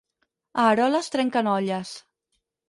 [0.61, 1.93] A Eroles trenquen olles.